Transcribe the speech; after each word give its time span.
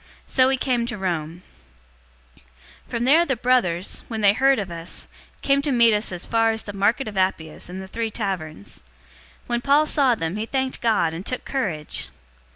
So 0.25 0.47
we 0.47 0.57
came 0.57 0.87
to 0.87 0.97
Rome. 0.97 1.43
028:015 2.85 2.89
From 2.89 3.03
there 3.03 3.23
the 3.23 3.35
brothers, 3.35 4.03
when 4.07 4.21
they 4.21 4.33
heard 4.33 4.57
of 4.57 4.71
us, 4.71 5.07
came 5.43 5.61
to 5.61 5.71
meet 5.71 5.93
us 5.93 6.11
as 6.11 6.25
far 6.25 6.49
as 6.49 6.63
The 6.63 6.73
Market 6.73 7.07
of 7.07 7.17
Appius 7.17 7.69
and 7.69 7.79
The 7.83 7.87
Three 7.87 8.09
Taverns. 8.09 8.81
When 9.45 9.61
Paul 9.61 9.85
saw 9.85 10.15
them, 10.15 10.37
he 10.37 10.47
thanked 10.47 10.81
God, 10.81 11.13
and 11.13 11.23
took 11.23 11.45
courage. 11.45 12.09